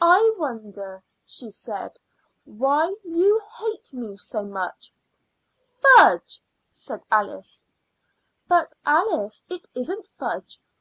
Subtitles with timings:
[0.00, 1.98] "I wonder," she said
[2.44, 4.92] "why you hate me so much?'
[5.82, 7.64] "Fudge!" said Alice.
[8.46, 10.60] "But Alice, it isn't fudge.